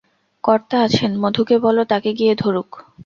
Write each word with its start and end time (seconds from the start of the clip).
কর্তা 0.43 0.77
আছেন, 0.81 1.11
মধুকে 1.19 1.55
বলো, 1.57 1.81
তাঁকে 1.85 2.11
গিয়ে 2.13 2.33
ধরুক। 2.35 2.69